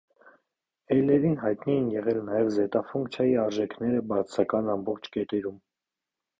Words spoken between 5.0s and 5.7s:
կետերում։